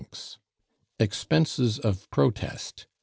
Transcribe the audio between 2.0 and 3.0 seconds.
Protest.